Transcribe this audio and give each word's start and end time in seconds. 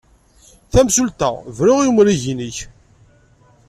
Tamsulta! 0.71 1.29
Bru 1.57 1.75
i 1.85 1.87
umrig-nnek! 1.91 2.57